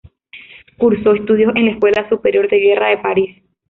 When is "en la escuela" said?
1.55-2.09